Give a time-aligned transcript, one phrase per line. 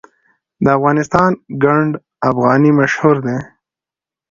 [0.63, 1.29] د افغانستان
[1.63, 1.91] ګنډ
[2.29, 3.37] افغاني مشهور دی